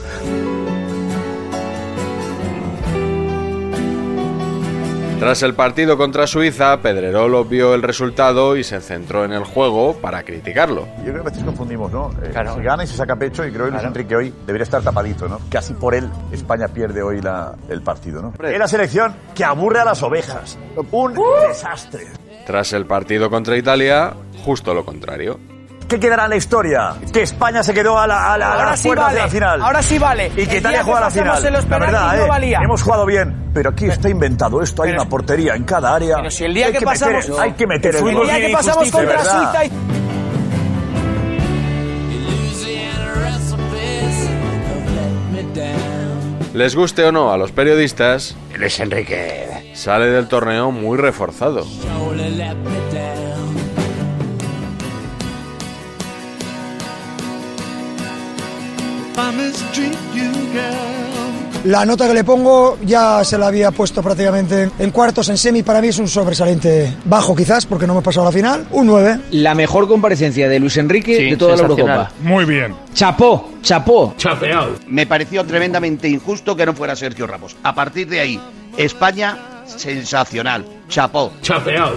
Tras 5.19 5.43
el 5.43 5.55
partido 5.55 5.97
contra 5.97 6.27
Suiza, 6.27 6.77
Pedrerolo 6.83 7.47
vio 7.47 7.73
el 7.75 7.83
resultado 7.83 8.55
y 8.55 8.63
se 8.63 8.81
centró 8.83 9.25
en 9.25 9.33
el 9.33 9.45
juego 9.45 9.97
para 9.97 10.23
criticarlo. 10.23 10.87
Yo 10.99 11.05
creo 11.05 11.15
que 11.15 11.21
a 11.21 11.31
veces 11.31 11.43
confundimos, 11.43 11.91
¿no? 11.91 12.11
Eh, 12.23 12.33
Se 12.35 12.63
gana 12.63 12.85
y 12.85 12.87
se 12.87 12.97
saca 12.97 13.17
pecho 13.17 13.45
y 13.47 13.51
creo 13.51 13.65
que 13.67 13.71
Luis 13.73 13.83
Enrique 13.85 14.15
hoy 14.15 14.35
debería 14.47 14.65
estar 14.65 14.83
tapadito, 14.83 15.27
¿no? 15.27 15.41
Casi 15.51 15.73
por 15.73 15.95
él 15.95 16.09
España 16.33 16.69
pierde 16.69 17.03
hoy 17.03 17.23
la- 17.23 17.55
el 17.71 17.81
partido, 17.81 18.21
¿no? 18.21 18.35
Es 18.47 18.59
la 18.59 18.69
selección 18.69 19.17
que 19.35 19.43
aburre 19.43 19.81
a 19.81 19.87
las 19.87 20.03
ovejas. 20.03 20.59
Un 20.93 21.15
desastre. 21.49 22.07
Tras 22.47 22.73
el 22.73 22.87
partido 22.87 23.29
contra 23.29 23.57
Italia, 23.57 24.13
justo 24.45 24.73
lo 24.73 24.85
contrario. 24.85 25.39
¿Qué 25.89 26.01
quedará 26.01 26.25
en 26.25 26.31
la 26.31 26.37
historia? 26.37 26.95
Que 27.13 27.23
España 27.23 27.63
se 27.63 27.73
quedó 27.73 27.97
a, 27.99 28.07
la, 28.09 28.33
a, 28.33 28.39
la- 28.39 28.53
a 28.55 28.65
las 28.71 28.81
sí 28.81 28.89
puertas 28.89 29.07
vale. 29.07 29.17
de 29.19 29.23
la 29.25 29.29
final. 29.31 29.63
Ahora 29.63 29.83
sí 29.83 29.99
vale. 29.99 30.33
Y 30.37 30.47
que 30.47 30.57
Italia 30.59 30.83
juega 30.83 30.99
que 30.99 31.05
la 31.05 31.11
final. 31.37 31.53
los 31.53 31.69
la 31.69 31.79
verdad, 31.79 32.17
no 32.17 32.25
¿eh? 32.25 32.29
valía. 32.29 32.59
Hemos 32.65 32.83
jugado 32.83 33.07
bien, 33.07 33.51
pero 33.55 33.71
aquí 33.71 33.87
está 33.87 34.09
inventado 34.09 34.61
esto. 34.63 34.83
Hay 34.83 34.91
una 34.93 35.05
portería 35.09 35.55
en 35.55 35.63
cada 35.63 35.95
área. 35.95 36.17
Pero 36.17 36.31
si 36.31 36.45
el 36.45 36.55
día 36.55 36.67
Hay 36.67 36.73
que 36.73 36.81
pasamos- 36.85 37.29
meter, 37.29 37.41
hay 37.41 37.53
que 37.53 37.67
meter 37.69 37.97
el 37.97 38.09
el 38.09 38.15
día 38.21 38.41
que 38.47 38.53
pasamos 38.53 38.91
contra. 38.91 39.25
Suiza 39.25 39.65
y- 39.65 39.71
Les 46.57 46.75
guste 46.75 47.05
o 47.05 47.13
no 47.13 47.33
a 47.33 47.37
los 47.37 47.53
periodistas, 47.53 48.35
Luis 48.57 48.81
Enrique. 48.81 49.73
sale 49.75 50.07
del 50.07 50.27
torneo 50.27 50.71
muy 50.71 50.97
reforzado. 50.97 51.67
La 61.67 61.85
nota 61.85 62.07
que 62.07 62.15
le 62.15 62.23
pongo 62.23 62.79
ya 62.85 63.25
se 63.25 63.37
la 63.37 63.49
había 63.49 63.73
puesto 63.73 64.01
prácticamente 64.01 64.71
en 64.79 64.91
cuartos, 64.93 65.29
en 65.31 65.37
semi. 65.37 65.65
Para 65.65 65.81
mí 65.81 65.89
es 65.89 65.99
un 65.99 66.07
sobresaliente 66.07 66.97
bajo, 67.05 67.35
quizás, 67.35 67.67
porque 67.67 67.89
no 67.89 67.93
hemos 67.93 68.05
pasado 68.05 68.27
a 68.27 68.31
la 68.31 68.33
final. 68.37 68.69
Un 68.71 68.87
9. 68.87 69.19
La 69.33 69.55
mejor 69.57 69.89
comparecencia 69.89 70.49
de 70.49 70.61
Luis 70.61 70.77
Enrique 70.77 71.17
Sí, 71.17 71.31
de 71.31 71.37
toda 71.37 71.57
la. 71.57 71.63
Eurocopa. 71.63 72.11
Muy 72.23 72.45
bien. 72.45 72.73
Chapó, 72.95 73.51
chapó. 73.63 74.15
Me 74.87 75.07
pareció 75.07 75.45
tremendamente 75.45 76.09
injusto 76.09 76.55
que 76.55 76.65
no 76.67 76.73
fuera 76.73 76.95
Sergio 76.95 77.27
Ramos. 77.27 77.57
A 77.65 77.75
partir 77.75 78.09
de 78.09 78.21
ahí, 78.21 78.41
España, 78.77 79.37
sensacional. 79.67 80.65
Chapó. 80.89 81.33
Chapeado. 81.43 81.97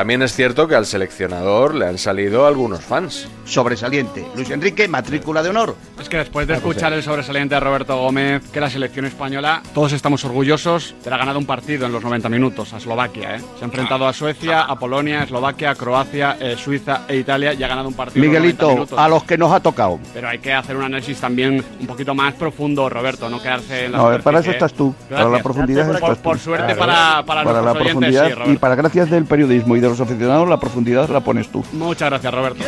También 0.00 0.22
es 0.22 0.32
cierto 0.34 0.66
que 0.66 0.74
al 0.74 0.86
seleccionador 0.86 1.74
le 1.74 1.84
han 1.86 1.98
salido 1.98 2.46
algunos 2.46 2.80
fans. 2.80 3.28
Sobresaliente. 3.44 4.24
Luis 4.34 4.48
Enrique, 4.48 4.88
matrícula 4.88 5.42
de 5.42 5.50
honor. 5.50 5.76
Es 6.00 6.08
que 6.08 6.16
después 6.16 6.46
de 6.46 6.54
escuchar 6.54 6.94
el 6.94 7.02
sobresaliente 7.02 7.54
de 7.56 7.60
Roberto 7.60 7.98
Gómez, 7.98 8.42
que 8.50 8.60
la 8.60 8.70
selección 8.70 9.04
española, 9.04 9.60
todos 9.74 9.92
estamos 9.92 10.24
orgullosos 10.24 10.94
de 11.02 11.10
haber 11.10 11.18
ganado 11.18 11.38
un 11.38 11.44
partido 11.44 11.84
en 11.84 11.92
los 11.92 12.02
90 12.02 12.30
minutos 12.30 12.72
a 12.72 12.78
Eslovaquia. 12.78 13.36
¿eh? 13.36 13.40
Se 13.58 13.62
ha 13.62 13.66
enfrentado 13.66 14.08
a 14.08 14.14
Suecia, 14.14 14.62
a 14.62 14.76
Polonia, 14.78 15.24
Eslovaquia, 15.24 15.74
Croacia, 15.74 16.38
eh, 16.40 16.56
Suiza 16.56 17.02
e 17.06 17.16
Italia 17.16 17.52
y 17.52 17.62
ha 17.62 17.68
ganado 17.68 17.88
un 17.88 17.94
partido 17.94 18.24
en 18.24 18.32
los 18.32 18.40
90 18.40 18.46
Miguelito, 18.64 18.70
minutos. 18.74 18.98
a 18.98 19.06
los 19.06 19.24
que 19.24 19.36
nos 19.36 19.52
ha 19.52 19.60
tocado. 19.60 19.98
Pero 20.14 20.28
hay 20.30 20.38
que 20.38 20.54
hacer 20.54 20.76
un 20.76 20.84
análisis 20.84 21.20
también 21.20 21.62
un 21.78 21.86
poquito 21.86 22.14
más 22.14 22.32
profundo, 22.32 22.88
Roberto, 22.88 23.28
no 23.28 23.42
quedarse 23.42 23.84
en 23.84 23.92
la 23.92 23.98
No, 23.98 24.04
para 24.04 24.14
eso 24.16 24.22
superficie. 24.22 24.52
estás 24.52 24.72
tú. 24.72 24.94
Para 25.10 25.28
la 25.28 25.42
profundidad 25.42 25.86
Por- 25.88 25.94
estás 25.96 26.16
tú. 26.16 26.22
Por 26.22 26.38
suerte 26.38 26.74
Claro. 26.74 26.78
para, 26.80 27.26
para, 27.26 27.44
Para 27.44 27.60
la 27.62 27.74
profundidad 27.74 28.28
sí, 28.46 28.52
y 28.52 28.56
para 28.56 28.74
gracias 28.76 29.10
del 29.10 29.26
periodismo 29.26 29.76
y 29.76 29.80
de 29.80 29.89
los 29.90 30.00
aficionados, 30.00 30.48
la 30.48 30.58
profundidad 30.60 31.08
la 31.08 31.20
pones 31.20 31.48
tú. 31.50 31.64
Muchas 31.72 32.08
gracias, 32.10 32.32
Roberto. 32.34 32.64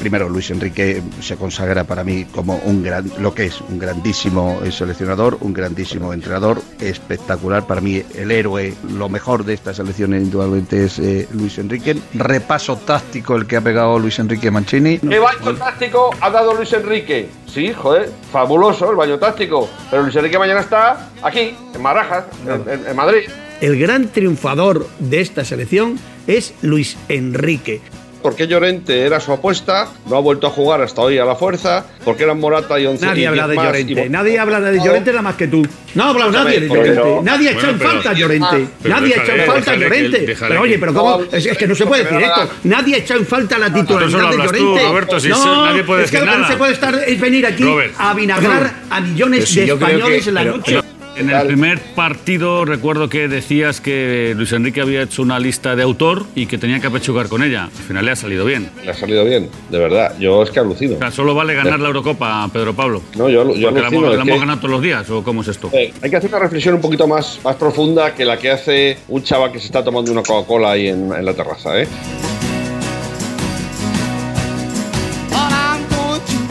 Primero, 0.00 0.28
Luis 0.28 0.50
Enrique 0.50 1.00
se 1.22 1.36
consagra 1.36 1.84
para 1.84 2.04
mí 2.04 2.26
como 2.26 2.56
un 2.66 2.82
gran, 2.82 3.10
lo 3.20 3.32
que 3.34 3.46
es 3.46 3.58
un 3.62 3.78
grandísimo 3.78 4.60
seleccionador, 4.70 5.38
un 5.40 5.54
grandísimo 5.54 6.12
entrenador, 6.12 6.60
espectacular. 6.78 7.66
Para 7.66 7.80
mí, 7.80 8.02
el 8.14 8.30
héroe, 8.30 8.74
lo 8.92 9.08
mejor 9.08 9.46
de 9.46 9.54
esta 9.54 9.72
selección 9.72 10.12
indudablemente 10.12 10.84
es 10.84 10.98
eh, 10.98 11.26
Luis 11.32 11.56
Enrique. 11.56 11.96
Repaso 12.12 12.76
táctico 12.76 13.34
el 13.34 13.46
que 13.46 13.56
ha 13.56 13.62
pegado 13.62 13.98
Luis 13.98 14.18
Enrique 14.18 14.50
Mancini. 14.50 14.98
¿Qué 14.98 15.18
baño 15.18 15.54
táctico 15.56 16.10
ha 16.20 16.28
dado 16.28 16.52
Luis 16.52 16.70
Enrique? 16.74 17.30
Sí, 17.46 17.72
joder, 17.72 18.12
fabuloso 18.30 18.90
el 18.90 18.96
baño 18.96 19.18
táctico. 19.18 19.70
Pero 19.90 20.02
Luis 20.02 20.14
Enrique 20.16 20.38
mañana 20.38 20.60
está 20.60 21.08
aquí, 21.22 21.56
en 21.74 21.80
Marajas, 21.80 22.26
en, 22.46 22.68
en- 22.70 22.86
en 22.88 22.94
Madrid. 22.96 23.22
El 23.60 23.78
gran 23.78 24.08
triunfador 24.08 24.88
de 24.98 25.20
esta 25.20 25.44
selección 25.44 25.98
es 26.26 26.54
Luis 26.62 26.96
Enrique. 27.08 27.80
Porque 28.22 28.46
Llorente 28.48 29.04
era 29.04 29.20
su 29.20 29.32
apuesta, 29.32 29.86
no 30.08 30.16
ha 30.16 30.20
vuelto 30.20 30.46
a 30.46 30.50
jugar 30.50 30.80
hasta 30.80 31.02
hoy 31.02 31.18
a 31.18 31.26
la 31.26 31.34
fuerza, 31.36 31.84
porque 32.06 32.22
eran 32.24 32.40
Morata 32.40 32.80
y 32.80 32.86
Once 32.86 33.04
Nadie 33.04 33.24
y 33.24 33.26
habla 33.26 33.46
de 33.46 33.54
Llorente. 33.56 34.06
y- 34.06 34.08
Nadie 34.08 34.38
habla 34.38 34.60
de 34.60 34.78
Llorente 34.82 35.10
nada 35.10 35.20
más 35.22 35.34
que 35.34 35.46
tú. 35.46 35.66
No 35.94 36.04
ha 36.04 36.08
hablado 36.08 36.30
nadie 36.30 36.60
de 36.60 36.68
pero- 36.68 36.74
Llorente. 36.86 37.22
Nadie 37.22 37.50
ha 37.50 37.52
Bueno, 37.52 37.58
echado 37.58 37.72
en 37.74 37.78
pero- 37.78 37.90
falta 37.90 38.10
a 38.10 38.12
Llorente. 38.14 38.66
Pero 38.82 38.94
Nadie 38.94 39.14
ha 39.14 39.22
echado 39.22 39.38
en 39.38 39.44
falta 39.46 39.70
a 39.72 39.76
Llorente. 39.76 40.18
déjale 40.20 40.48
Pero 40.48 40.62
oye, 40.62 40.78
pero 40.78 40.94
¿cómo? 40.94 41.18
No, 41.18 41.24
Es, 41.36 41.46
es 41.46 41.58
que 41.58 41.66
no 41.66 41.74
se 41.74 41.84
puede 41.86 42.04
decir 42.04 42.18
esto. 42.22 42.50
Nadie 42.64 42.94
ha 42.94 42.98
echado 42.98 43.20
en 43.20 43.26
falta 43.26 43.58
la 43.58 43.66
Entonces 43.66 43.86
titularidad 43.88 44.18
de 44.18 44.26
hablas 44.26 44.46
tú, 44.52 44.56
Llorente. 44.56 44.88
Roberto, 44.88 45.20
si 45.20 45.28
no, 45.28 45.66
nadie 45.66 45.84
puede 45.84 46.04
es 46.04 46.10
que 46.10 46.16
decir 46.16 46.26
lo 46.30 46.34
que 46.34 46.40
no 46.42 46.48
se 46.48 46.56
puede 46.56 46.72
estar 46.72 46.94
es 47.06 47.20
venir 47.20 47.46
aquí 47.46 47.62
Robert. 47.62 47.94
a 47.98 48.14
vinagrar 48.14 48.72
a 48.88 49.00
millones 49.02 49.48
si 49.50 49.60
de 49.60 49.66
españoles 49.72 50.22
que- 50.22 50.28
en 50.30 50.34
la 50.34 50.40
pero- 50.40 50.56
noche. 50.56 50.80
En 51.16 51.30
el 51.30 51.46
primer 51.46 51.80
partido 51.94 52.64
recuerdo 52.64 53.08
que 53.08 53.28
decías 53.28 53.80
que 53.80 54.32
Luis 54.36 54.52
Enrique 54.52 54.80
había 54.80 55.02
hecho 55.02 55.22
una 55.22 55.38
lista 55.38 55.76
de 55.76 55.82
autor 55.82 56.24
y 56.34 56.46
que 56.46 56.58
tenía 56.58 56.80
que 56.80 56.88
apechugar 56.88 57.28
con 57.28 57.42
ella. 57.42 57.64
Al 57.64 57.70
final 57.70 58.04
le 58.04 58.10
ha 58.10 58.16
salido 58.16 58.44
bien. 58.44 58.68
Le 58.84 58.90
ha 58.90 58.94
salido 58.94 59.24
bien, 59.24 59.48
de 59.70 59.78
verdad. 59.78 60.14
Yo 60.18 60.42
es 60.42 60.50
que 60.50 60.58
alucino. 60.60 60.96
O 60.96 60.98
sea, 60.98 61.10
solo 61.12 61.34
vale 61.34 61.54
ganar 61.54 61.78
la 61.78 61.86
Eurocopa, 61.88 62.48
Pedro 62.52 62.74
Pablo. 62.74 63.00
No, 63.16 63.28
yo, 63.28 63.54
yo 63.54 63.70
la, 63.70 63.78
alucino. 63.86 64.06
hemos- 64.06 64.16
la 64.16 64.24
que- 64.24 64.28
hemos 64.30 64.40
ganado 64.40 64.58
todos 64.58 64.70
los 64.72 64.82
días, 64.82 65.08
¿o 65.10 65.22
cómo 65.22 65.42
es 65.42 65.48
esto? 65.48 65.70
Eh, 65.72 65.92
hay 66.02 66.10
que 66.10 66.16
hacer 66.16 66.30
una 66.30 66.40
reflexión 66.40 66.74
un 66.74 66.80
poquito 66.80 67.06
más, 67.06 67.38
más 67.44 67.56
profunda 67.56 68.14
que 68.14 68.24
la 68.24 68.36
que 68.38 68.50
hace 68.50 68.98
un 69.08 69.22
chaval 69.22 69.52
que 69.52 69.60
se 69.60 69.66
está 69.66 69.84
tomando 69.84 70.10
una 70.10 70.22
Coca-Cola 70.22 70.72
ahí 70.72 70.88
en, 70.88 71.12
en 71.12 71.24
la 71.24 71.32
terraza, 71.34 71.80
¿eh? 71.80 71.86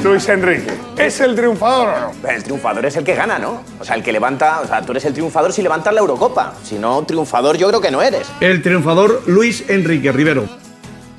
Luis 0.04 0.28
Enrique, 0.28 0.68
¿es 0.98 1.20
el 1.22 1.34
triunfador 1.36 1.88
o 1.88 2.00
no? 2.24 2.30
El 2.30 2.44
triunfador 2.44 2.86
es 2.86 2.96
el 2.98 3.04
que 3.06 3.16
gana, 3.16 3.40
¿no? 3.40 3.62
O 3.80 3.86
sea, 3.86 3.96
el 3.96 4.04
que 4.04 4.12
levanta. 4.12 4.60
O 4.62 4.68
sea, 4.68 4.82
tú 4.82 4.92
eres 4.92 5.06
el 5.06 5.14
triunfador 5.14 5.54
si 5.54 5.62
levantas 5.62 5.94
la 5.94 6.02
Eurocopa. 6.02 6.54
Si 6.64 6.76
no, 6.78 7.04
triunfador 7.04 7.58
yo 7.58 7.70
creo 7.70 7.80
que 7.80 7.90
no 7.92 8.02
eres. 8.02 8.28
El 8.42 8.62
triunfador 8.62 9.22
Luis 9.28 9.64
Enrique 9.70 10.12
Rivero. 10.12 10.46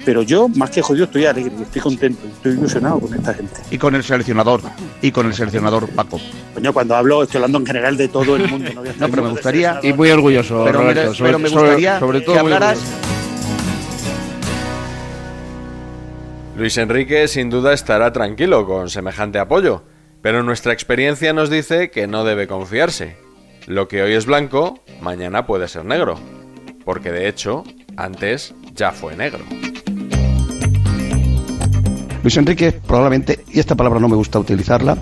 Pero 0.04 0.20
yo, 0.20 0.48
más 0.48 0.68
que 0.70 0.82
jodido, 0.82 1.06
estoy 1.06 1.24
alegre, 1.24 1.50
estoy 1.62 1.80
contento, 1.80 2.26
estoy 2.26 2.52
ilusionado 2.52 3.00
con 3.00 3.14
esta 3.14 3.32
gente. 3.32 3.54
Y 3.70 3.78
con 3.78 3.94
el 3.94 4.04
seleccionador. 4.04 4.60
Y 5.00 5.10
con 5.10 5.26
el 5.26 5.32
seleccionador 5.34 5.88
Paco. 5.88 6.20
Coño, 6.52 6.74
cuando 6.74 6.94
hablo, 6.94 7.22
estoy 7.22 7.38
hablando 7.38 7.58
en 7.60 7.66
general 7.66 7.96
de 7.96 8.08
todo 8.08 8.36
el 8.36 8.46
mundo. 8.50 8.70
No, 8.98 9.08
pero 9.08 9.22
me 9.22 9.30
gustaría. 9.30 9.80
Y 9.82 9.94
muy 9.94 10.10
orgulloso, 10.10 10.62
Pero, 10.66 10.80
me- 10.80 10.92
Roberto, 10.92 11.14
sobre- 11.14 11.28
pero 11.30 11.38
me 11.38 11.48
gustaría 11.48 11.98
sobre 11.98 12.20
todo 12.20 12.34
que 12.34 12.40
hablaras. 12.40 12.78
Luis 16.56 16.78
Enrique 16.78 17.26
sin 17.26 17.50
duda 17.50 17.72
estará 17.72 18.12
tranquilo 18.12 18.64
con 18.64 18.88
semejante 18.88 19.40
apoyo, 19.40 19.82
pero 20.22 20.44
nuestra 20.44 20.72
experiencia 20.72 21.32
nos 21.32 21.50
dice 21.50 21.90
que 21.90 22.06
no 22.06 22.24
debe 22.24 22.46
confiarse. 22.46 23.16
Lo 23.66 23.88
que 23.88 24.02
hoy 24.02 24.12
es 24.12 24.26
blanco, 24.26 24.80
mañana 25.00 25.46
puede 25.46 25.66
ser 25.66 25.84
negro, 25.84 26.14
porque 26.84 27.10
de 27.10 27.28
hecho, 27.28 27.64
antes 27.96 28.54
ya 28.72 28.92
fue 28.92 29.16
negro. 29.16 29.44
Luis 32.22 32.36
Enrique 32.36 32.70
probablemente, 32.72 33.44
y 33.48 33.58
esta 33.58 33.74
palabra 33.74 33.98
no 33.98 34.08
me 34.08 34.16
gusta 34.16 34.38
utilizarla, 34.38 34.96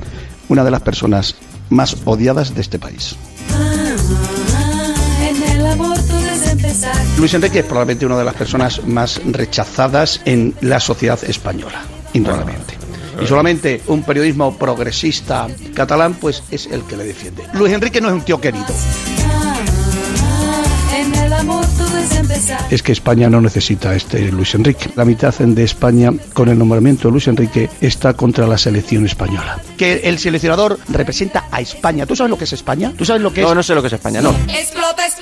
una 0.48 0.64
de 0.64 0.70
las 0.70 0.80
personas 0.80 1.36
más 1.68 1.98
odiadas 2.06 2.54
de 2.54 2.62
este 2.62 2.78
país. 2.78 3.16
Luis 7.18 7.34
Enrique 7.34 7.60
es 7.60 7.64
probablemente 7.64 8.06
una 8.06 8.18
de 8.18 8.24
las 8.24 8.34
personas 8.34 8.84
más 8.86 9.20
rechazadas 9.24 10.20
en 10.24 10.54
la 10.60 10.80
sociedad 10.80 11.22
española, 11.24 11.82
indudablemente. 12.12 12.74
Y 13.22 13.26
solamente 13.26 13.82
un 13.88 14.02
periodismo 14.02 14.56
progresista 14.56 15.48
catalán, 15.74 16.14
pues 16.14 16.42
es 16.50 16.66
el 16.66 16.82
que 16.82 16.96
le 16.96 17.04
defiende. 17.04 17.44
Luis 17.54 17.72
Enrique 17.72 18.00
no 18.00 18.08
es 18.08 18.14
un 18.14 18.22
tío 18.22 18.40
querido. 18.40 18.66
Es 22.70 22.82
que 22.82 22.92
España 22.92 23.28
no 23.28 23.40
necesita 23.40 23.90
a 23.90 23.94
este 23.94 24.30
Luis 24.30 24.54
Enrique. 24.54 24.90
La 24.96 25.04
mitad 25.04 25.34
de 25.34 25.64
España, 25.64 26.12
con 26.32 26.48
el 26.48 26.58
nombramiento 26.58 27.08
de 27.08 27.12
Luis 27.12 27.28
Enrique, 27.28 27.68
está 27.80 28.14
contra 28.14 28.46
la 28.46 28.56
selección 28.58 29.06
española. 29.06 29.60
Que 29.76 30.00
el 30.04 30.18
seleccionador 30.18 30.78
representa 30.88 31.44
a 31.50 31.60
España. 31.60 32.06
¿Tú 32.06 32.16
sabes 32.16 32.30
lo 32.30 32.38
que 32.38 32.44
es 32.44 32.52
España? 32.52 32.92
¿Tú 32.96 33.04
sabes 33.04 33.22
lo 33.22 33.32
que 33.32 33.42
es? 33.42 33.46
No, 33.46 33.54
no 33.54 33.62
sé 33.62 33.74
lo 33.74 33.82
que 33.82 33.88
es 33.88 33.92
España, 33.94 34.20
no. 34.20 34.30
Explota, 34.48 35.06
explota. 35.06 35.21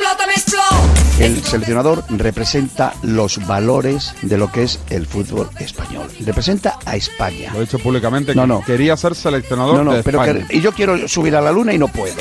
El 1.20 1.42
seleccionador 1.44 2.02
representa 2.08 2.94
los 3.02 3.46
valores 3.46 4.14
de 4.22 4.38
lo 4.38 4.50
que 4.50 4.62
es 4.62 4.78
el 4.88 5.06
fútbol 5.06 5.50
español. 5.58 6.08
Representa 6.24 6.78
a 6.86 6.96
España. 6.96 7.50
Lo 7.52 7.58
he 7.58 7.62
dicho 7.62 7.78
públicamente. 7.78 8.34
No, 8.34 8.42
que 8.42 8.48
no. 8.48 8.62
Quería 8.62 8.96
ser 8.96 9.14
seleccionador 9.14 9.76
No, 9.76 9.84
no, 9.84 9.92
de 9.92 10.02
pero 10.02 10.22
España. 10.24 10.46
que, 10.48 10.56
y 10.56 10.60
yo 10.62 10.72
quiero 10.72 11.06
subir 11.08 11.36
a 11.36 11.40
la 11.42 11.52
luna 11.52 11.74
y 11.74 11.78
no 11.78 11.88
puedo. 11.88 12.14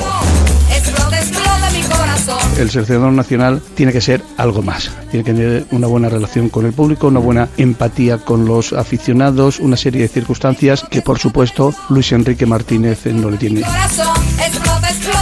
El 2.57 2.69
seleccionador 2.69 3.13
nacional 3.13 3.61
tiene 3.75 3.93
que 3.93 4.01
ser 4.01 4.21
algo 4.35 4.61
más. 4.61 4.91
Tiene 5.11 5.23
que 5.23 5.33
tener 5.33 5.65
una 5.71 5.87
buena 5.87 6.09
relación 6.09 6.49
con 6.49 6.65
el 6.65 6.73
público, 6.73 7.07
una 7.07 7.21
buena 7.21 7.47
empatía 7.57 8.17
con 8.17 8.45
los 8.45 8.73
aficionados, 8.73 9.59
una 9.61 9.77
serie 9.77 10.01
de 10.01 10.07
circunstancias 10.09 10.85
que, 10.89 11.01
por 11.01 11.19
supuesto, 11.19 11.73
Luis 11.87 12.11
Enrique 12.11 12.45
Martínez 12.45 13.05
no 13.05 13.29
le 13.31 13.37
tiene. 13.37 13.61
Corazón, 13.61 14.07
explota, 14.45 14.89
explota, 14.89 14.89
me 14.89 14.89
explota. 14.89 15.18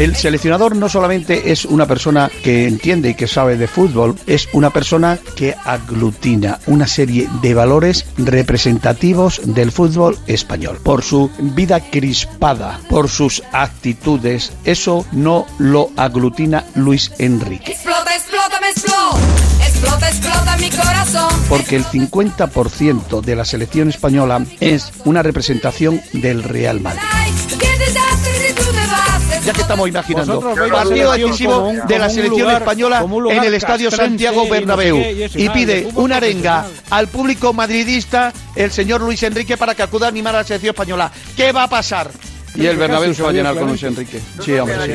El 0.00 0.16
seleccionador 0.16 0.76
no 0.76 0.88
solamente 0.88 1.52
es 1.52 1.66
una 1.66 1.84
persona 1.84 2.30
que 2.42 2.66
entiende 2.66 3.10
y 3.10 3.14
que 3.14 3.26
sabe 3.26 3.58
de 3.58 3.68
fútbol, 3.68 4.16
es 4.26 4.48
una 4.54 4.70
persona 4.70 5.18
que 5.36 5.54
aglutina 5.62 6.58
una 6.68 6.86
serie 6.86 7.28
de 7.42 7.52
valores 7.52 8.06
representativos 8.16 9.42
del 9.44 9.70
fútbol 9.70 10.18
español. 10.26 10.78
Por 10.82 11.02
su 11.02 11.30
vida 11.38 11.80
crispada, 11.90 12.80
por 12.88 13.10
sus 13.10 13.42
actitudes, 13.52 14.54
eso 14.64 15.04
no 15.12 15.44
lo 15.58 15.90
aglutina 15.98 16.64
Luis 16.76 17.12
Enrique. 17.18 17.72
Explota, 17.72 18.16
explota, 18.16 18.58
me 18.58 18.70
explota. 18.70 19.18
Explota, 19.66 20.08
explota 20.08 20.56
mi 20.56 20.70
corazón. 20.70 21.40
Porque 21.46 21.76
el 21.76 21.84
50% 21.84 23.20
de 23.20 23.36
la 23.36 23.44
selección 23.44 23.90
española 23.90 24.46
es 24.60 24.92
una 25.04 25.22
representación 25.22 26.00
del 26.14 26.42
Real 26.42 26.80
Madrid. 26.80 27.29
Ya 29.44 29.52
que 29.52 29.62
estamos 29.62 29.88
imaginando 29.88 30.40
partido 30.70 31.12
decisivo 31.12 31.72
de 31.86 31.98
la 31.98 32.08
selección 32.10 32.40
lugar- 32.42 32.62
española 32.62 33.04
en 33.30 33.44
el 33.44 33.54
estadio 33.54 33.90
Santiago 33.90 34.42
y 34.44 34.48
no 34.48 34.54
sé 34.54 34.60
Bernabéu 34.60 34.96
qué, 34.96 35.12
y 35.12 35.22
eso, 35.22 35.52
pide 35.52 35.88
una 35.94 36.16
arenga 36.16 36.66
al 36.90 37.08
público 37.08 37.52
madridista 37.52 38.32
el 38.54 38.70
señor 38.70 39.00
Luis 39.00 39.22
Enrique 39.22 39.56
para 39.56 39.74
que 39.74 39.82
acuda 39.82 40.06
a 40.06 40.08
animar 40.10 40.34
a 40.34 40.38
la 40.38 40.44
selección 40.44 40.70
española. 40.74 41.10
¿Qué 41.36 41.52
va 41.52 41.64
a 41.64 41.68
pasar? 41.68 42.10
Y 42.54 42.66
el 42.66 42.76
Bernabéu 42.76 43.14
se 43.14 43.22
va 43.22 43.30
a 43.30 43.32
llenar 43.32 43.54
con 43.56 43.68
Luis 43.68 43.82
Enrique. 43.82 44.20
Sí, 44.44 44.52
hombre, 44.54 44.76
sí. 44.84 44.92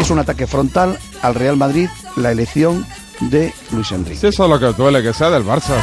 Es 0.00 0.10
un 0.10 0.18
ataque 0.18 0.46
frontal 0.46 0.98
al 1.22 1.34
Real 1.34 1.56
Madrid 1.56 1.88
la 2.16 2.32
elección 2.32 2.86
de 3.20 3.52
Luis 3.70 3.90
Enrique. 3.92 4.18
Si 4.20 4.26
eso 4.26 4.44
es 4.44 4.50
lo 4.50 4.58
que 4.58 4.66
duele, 4.76 5.02
que 5.02 5.12
sea 5.12 5.30
del 5.30 5.44
Barça. 5.44 5.76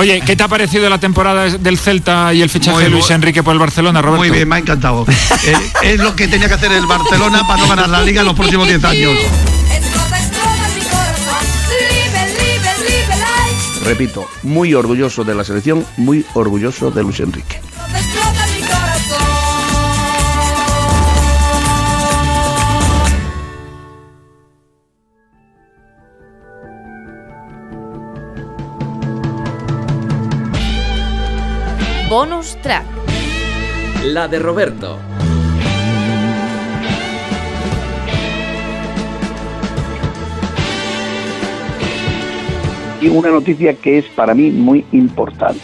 Oye, 0.00 0.22
¿qué 0.22 0.34
te 0.34 0.42
ha 0.42 0.48
parecido 0.48 0.88
la 0.88 0.96
temporada 0.96 1.44
del 1.44 1.76
Celta 1.76 2.32
y 2.32 2.40
el 2.40 2.48
fichaje 2.48 2.74
Muy 2.74 2.84
de 2.84 2.88
Luis 2.88 3.10
Enrique 3.10 3.42
por 3.42 3.52
el 3.52 3.58
Barcelona, 3.58 4.00
Roberto? 4.00 4.24
Muy 4.24 4.30
bien, 4.30 4.48
me 4.48 4.56
ha 4.56 4.58
encantado. 4.58 5.04
Eh, 5.46 5.54
es 5.82 6.00
lo 6.00 6.16
que 6.16 6.28
tenía 6.28 6.48
que 6.48 6.54
hacer 6.54 6.72
el 6.72 6.86
Barcelona 6.86 7.46
para 7.46 7.60
no 7.60 7.68
ganar 7.68 7.88
la 7.88 8.02
liga 8.02 8.20
en 8.20 8.26
los 8.26 8.34
próximos 8.34 8.66
10 8.66 8.84
años. 8.84 9.12
Repito, 13.84 14.26
muy 14.42 14.72
orgulloso 14.74 15.24
de 15.24 15.34
la 15.34 15.44
selección, 15.44 15.84
muy 15.98 16.24
orgulloso 16.34 16.90
de 16.90 17.02
Luis 17.02 17.20
Enrique. 17.20 17.60
Bonus 32.10 32.56
track. 32.56 32.84
La 34.02 34.26
de 34.26 34.40
Roberto. 34.40 34.98
Y 43.00 43.06
una 43.10 43.30
noticia 43.30 43.74
que 43.74 43.98
es 43.98 44.06
para 44.06 44.34
mí 44.34 44.50
muy 44.50 44.84
importante. 44.90 45.60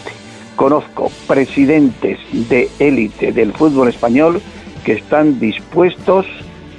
Conozco 0.55 1.11
presidentes 1.27 2.17
de 2.31 2.69
élite 2.79 3.33
del 3.33 3.51
fútbol 3.51 3.89
español 3.89 4.41
que 4.85 4.93
están 4.93 5.41
dispuestos 5.41 6.25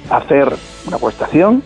a 0.09 0.17
hacer 0.17 0.51
una 0.87 0.95
apuestación 0.95 1.61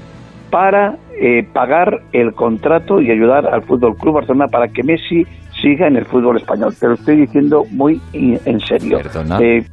para 0.49 0.97
eh, 1.13 1.47
pagar 1.53 2.03
el 2.11 2.33
contrato 2.33 2.99
y 2.99 3.09
ayudar 3.11 3.47
al 3.47 3.63
Fútbol 3.63 3.95
Club 3.95 4.15
Barcelona 4.15 4.49
para 4.49 4.67
que 4.67 4.83
Messi 4.83 5.25
siga 5.63 5.87
en 5.87 5.95
el 5.95 6.05
fútbol 6.05 6.37
español. 6.37 6.75
Te 6.79 6.87
lo 6.87 6.93
estoy 6.93 7.15
diciendo 7.15 7.65
muy 7.71 7.99
en 8.13 8.59
serio. 8.59 8.99
Perdona. 9.01 9.39
Eh, 9.39 9.65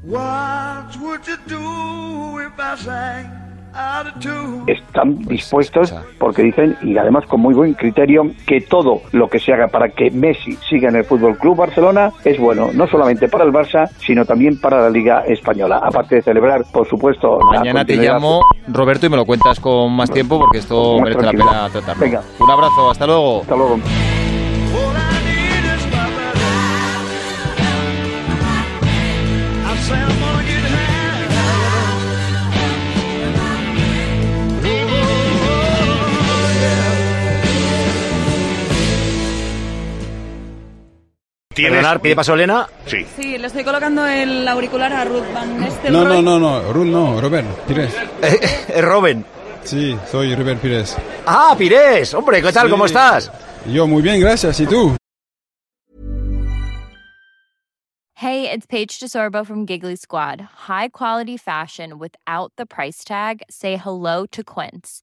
están 4.66 5.18
dispuestos 5.20 5.94
porque 6.18 6.42
dicen 6.42 6.76
y 6.82 6.97
además 6.99 7.25
con 7.26 7.40
muy 7.40 7.54
buen 7.54 7.75
criterio 7.75 8.23
que 8.47 8.61
todo 8.61 9.00
lo 9.12 9.28
que 9.28 9.38
se 9.38 9.52
haga 9.52 9.68
para 9.68 9.88
que 9.88 10.11
Messi 10.11 10.52
siga 10.68 10.88
en 10.88 10.97
el 10.97 11.04
Fútbol 11.04 11.38
Club 11.38 11.56
Barcelona 11.56 12.11
es 12.25 12.38
bueno 12.38 12.70
no 12.75 12.87
solamente 12.88 13.28
para 13.28 13.44
el 13.44 13.52
Barça 13.52 13.88
sino 13.99 14.25
también 14.25 14.61
para 14.61 14.80
la 14.82 14.90
Liga 14.90 15.25
española 15.26 15.80
aparte 15.82 16.16
de 16.16 16.23
celebrar 16.23 16.62
por 16.73 16.88
supuesto 16.88 17.38
la 17.52 17.61
Mañana 17.61 17.85
te 17.85 17.97
llamo, 17.97 18.44
Roberto, 18.68 19.06
y 19.06 19.09
me 19.09 19.16
lo 19.16 19.25
cuentas 19.25 19.61
con 19.61 19.92
más 19.92 20.11
tiempo 20.11 20.38
porque 20.38 20.59
esto 20.59 20.99
Más 20.99 21.04
merece 21.04 21.23
la 21.23 21.30
pena 21.30 21.68
tratarlo. 21.70 22.00
Venga. 22.00 22.23
Un 22.38 22.50
abrazo, 22.50 22.90
hasta 22.90 23.06
luego. 23.06 23.40
Hasta 23.42 23.56
luego. 23.56 23.78
¿Tienes? 41.69 41.99
¿Pide 42.00 42.17
paso 42.17 42.35
Elena? 42.35 42.67
Sí. 42.87 43.07
Sí, 43.17 43.38
le 43.38 43.47
estoy 43.47 43.64
colocando 43.64 44.07
el 44.07 44.47
auricular 44.49 44.93
a 44.93 45.05
Ruth 45.05 45.25
Van 45.35 45.59
No, 45.59 45.64
Nistelrooy. 45.67 46.23
no, 46.23 46.23
no, 46.23 46.38
no, 46.38 46.73
Ruth 46.73 46.87
no, 46.87 47.21
Robert 47.21 47.47
Pires. 47.67 47.93
Es 48.23 48.85
Robin. 48.85 49.25
Sí, 49.64 49.97
soy 50.11 50.35
Robert 50.35 50.61
Pires. 50.61 50.97
Ah, 51.26 51.55
Pires. 51.57 52.14
Hombre, 52.14 52.40
¿qué 52.43 52.52
tal? 52.52 52.67
Sí. 52.67 52.71
¿Cómo 52.71 52.87
estás? 52.87 53.31
Yo 53.67 53.87
muy 53.87 54.02
bien, 54.02 54.21
gracias. 54.21 54.59
¿Y 54.61 54.67
tú? 54.67 54.97
Hey, 58.14 58.50
it's 58.50 58.67
Paige 58.67 58.99
DeSorbo 59.00 59.47
from 59.47 59.67
Giggly 59.67 59.97
Squad. 59.97 60.40
High 60.69 60.88
quality 60.90 61.38
fashion 61.38 61.99
without 61.99 62.52
the 62.57 62.67
price 62.67 63.02
tag. 63.02 63.43
Say 63.49 63.76
hello 63.76 64.26
to 64.33 64.45
Quince. 64.45 65.02